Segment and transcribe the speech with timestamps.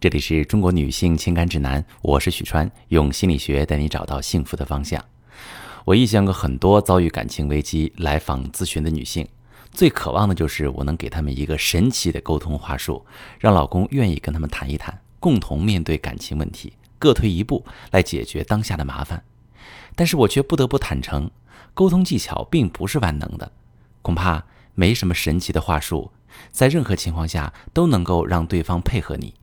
[0.00, 5.04] 这里是中国女性情感指南，我是许川，用心理学带你找到幸福的方向。
[5.84, 9.28] 我遇见过很多遭遇感情危机来访咨询的女性，
[9.72, 13.04] 最渴望的就是我能给她们一个神奇的沟通话术，
[13.38, 19.22] 让老公愿意跟他们谈一谈，共同面对感情问题，各退一步来解决当下的麻烦。
[19.94, 21.30] 但是我却不得不坦诚，
[21.74, 23.52] 沟通技巧并不是万能的，
[24.00, 26.10] 恐怕没什么神奇的话术，
[26.50, 29.34] 在任何情况下都能够让对方配合你。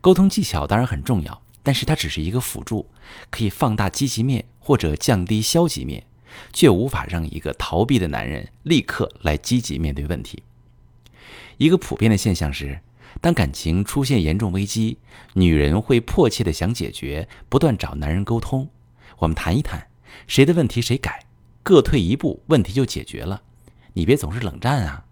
[0.00, 2.88] 沟通技巧当然很重要，但是它只是一个辅助，
[3.30, 6.04] 可以放大积极面或者降低消极面，
[6.52, 10.42] 却无法让一个逃避的男人立刻来积极面对问题。
[11.58, 12.80] 一个普遍的现象是，
[13.20, 14.98] 当感情出现严重危机，
[15.34, 18.68] 女人会迫切的想解决，不断找男人沟通。
[19.18, 19.88] 我们谈一谈，
[20.26, 21.26] 谁的问题谁改，
[21.62, 23.42] 各退一步，问题就解决了。
[23.92, 25.04] 你别总是冷战啊，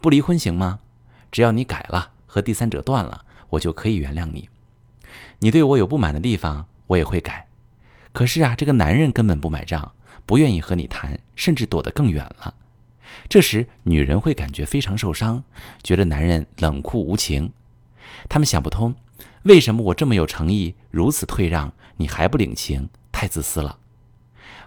[0.00, 0.80] 不离婚行吗？
[1.32, 3.24] 只要你改了，和第三者断了。
[3.50, 4.48] 我就可以原谅你，
[5.38, 7.46] 你对我有不满的地方，我也会改。
[8.12, 9.92] 可是啊，这个男人根本不买账，
[10.26, 12.54] 不愿意和你谈，甚至躲得更远了。
[13.28, 15.44] 这时，女人会感觉非常受伤，
[15.82, 17.52] 觉得男人冷酷无情。
[18.28, 18.94] 他们想不通，
[19.44, 22.88] 为什么我这么有诚意，如此退让，你还不领情？
[23.12, 23.78] 太自私了。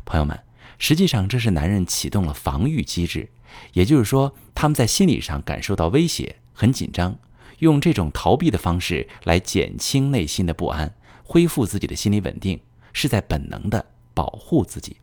[0.06, 0.40] 朋友们，
[0.78, 3.30] 实际上这是男人启动了防御机制，
[3.74, 7.18] 也就是说，他们在心理上感受到威胁，很紧张。
[7.62, 12.60] 用这种逃避的方式来减轻内心的不安，恢复自己的心理稳定，
[12.92, 14.98] 是在本能的保护自己。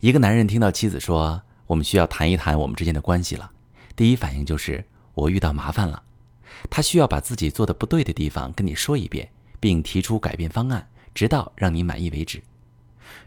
[0.00, 3.50] 一个男人听到妻子说：“我们需要谈一谈我们之间的关系了。”
[3.94, 6.02] 第一反应就是我遇到麻烦了。
[6.70, 9.28] 他需要把自己做的不对的地方跟你说一遍，
[9.60, 12.42] 并提出改变方案，直到让你满意为止。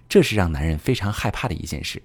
[0.10, 2.02] 这是让男人非常害怕的一件事。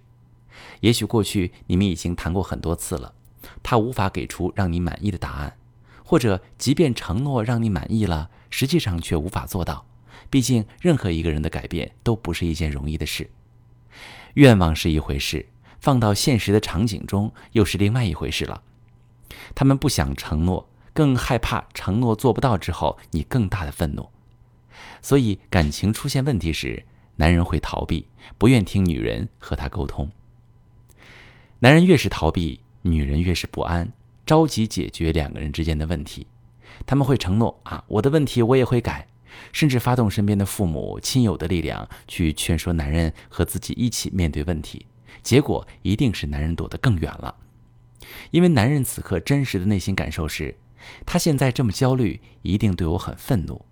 [0.81, 3.15] 也许过去你们已经谈过很多次了。
[3.63, 5.57] 他无法给出让你满意的答案，
[6.05, 9.87] 或者即便承诺让你满意了，实际上却无法做到。
[10.31, 13.31] 毕竟，任何一个人的改变都不是一件容易的事。
[14.35, 15.47] 愿望是一回事，
[15.81, 18.63] 放到现实的场景中又是另外一回事了。
[19.55, 24.11] 他们不想承诺，更害怕承诺做不到之后你更大的愤怒。
[25.01, 26.85] 所以，感情出现问题时，
[27.17, 28.07] 男人会逃避，
[28.37, 30.11] 不愿听女人和他沟通。
[31.61, 32.61] 男人越是逃避。
[32.89, 33.93] 女人越是不安，
[34.25, 36.27] 着急解决两个人之间的问题，
[36.87, 39.07] 他们会承诺啊，我的问题我也会改，
[39.53, 44.87] 甚至发动身边的父母亲友的力量去劝说男人和自己一起面对问题。
[45.23, 47.35] 结果一定是男人躲得更远了，
[48.31, 50.57] 因为男人此刻真实的内心感受是，
[51.05, 53.65] 他现在这么焦虑，一定对我很愤怒，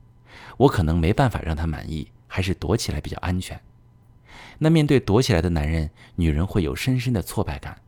[0.58, 3.58] 我可能没办法让他满意，还是躲起来比较安全。
[4.58, 7.78] 那面对躲起来的男人，女人会有深深的挫败感。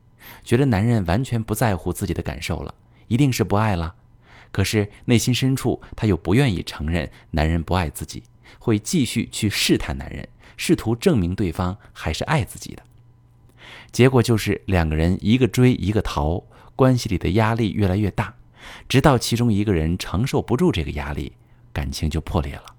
[0.42, 2.74] 觉得男人完全不在乎自己的感受了，
[3.08, 3.94] 一定是不爱了。
[4.50, 8.22] 可是内心深处，她又不愿意承认男人不爱自己，
[8.58, 12.82] 会继续去试探男人，试图证明对方还是爱自己的。
[13.92, 18.34] 结果就是两个人一个追一个逃，关系里的压力越来越大，
[18.88, 21.32] 直到其中一个人承受不住这个压力，
[21.72, 22.74] 感情就破裂了。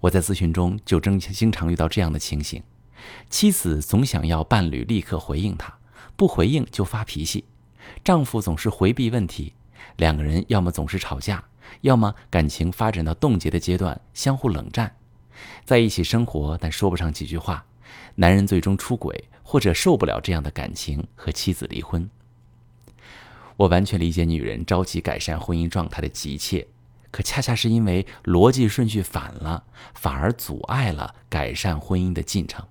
[0.00, 2.62] 我在咨询中就经经常遇到这样的情形：
[3.28, 5.76] 妻子总想要伴侣立刻回应她。
[6.16, 7.44] 不回应就发脾气，
[8.02, 9.52] 丈夫总是回避问题，
[9.96, 11.44] 两个人要么总是吵架，
[11.82, 14.96] 要么感情发展到冻结的阶段，相互冷战，
[15.64, 17.64] 在一起生活但说不上几句话，
[18.14, 22.08] 男人最终出轨或者受不了这样的感情和妻子离婚。
[23.56, 26.66] 我完全理解女人着急改善婚姻状态的急切，
[27.10, 32.66] 可恰恰是因为逻辑顺序反了，反而阻碍了改善婚姻的进程。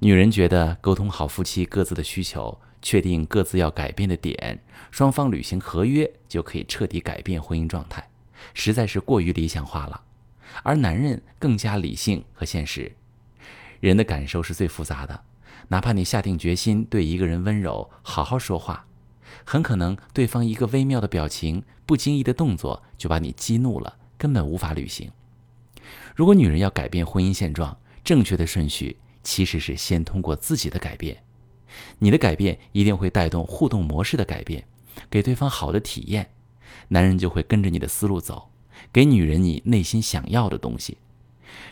[0.00, 8.08] 女人觉得沟通好夫妻各自的需求，确定各自要改变的点，双方履行合约就可以彻底改变婚姻状态，
[8.54, 10.00] 实在是过于理想化了。
[10.62, 12.92] 而男人更加理性和现实，
[13.80, 15.20] 人的感受是最复杂的。
[15.66, 18.86] 哪怕你下定决心对一个人温柔，好好说话，
[19.44, 25.10] 很可能对方一个微妙的表情、不经意的动作就把你激怒了，根本无法履行。
[26.14, 28.96] 如果女人要改变婚姻现状，正确的顺序。
[29.28, 31.22] 其实是先通过自己的改变，
[31.98, 34.66] 你的改变一定会带动互动模式的改变，
[35.10, 36.30] 给对方好的体验，
[36.88, 38.48] 男人就会跟着你的思路走，
[38.90, 40.96] 给女人你内心想要的东西。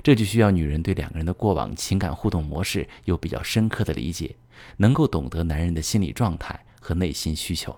[0.03, 4.37] 这就需要女人对两个人的过往情感互动模式有比较深刻的理解，
[4.77, 7.75] 能够懂得男人的心理状态和内心需求。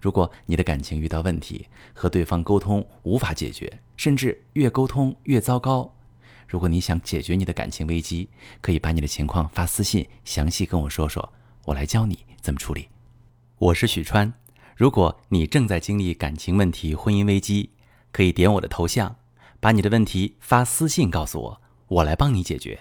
[0.00, 5.94] 如果你的感情遇到问题，和对方沟通无法解决，甚至越沟通越糟糕。
[6.50, 8.28] 如果你想解决你的感情危机，
[8.60, 11.32] 可以把你的情况发私信，详细跟我说说，
[11.64, 12.88] 我来教你怎么处理。
[13.58, 14.32] 我是许川。
[14.74, 17.70] 如果你正在经历感情问题、婚姻危机，
[18.10, 19.14] 可以点我的头像，
[19.60, 22.80] 把你的问题发私信告诉我，我来帮你解决。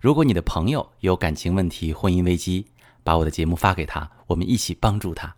[0.00, 2.66] 如果你的朋友有感情问题、婚姻危机，
[3.04, 5.36] 把我的节目发给他，我们一起帮助他。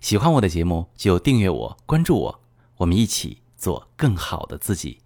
[0.00, 2.40] 喜欢我的节目就订阅我、关注我，
[2.76, 5.00] 我们一起做更好的自己。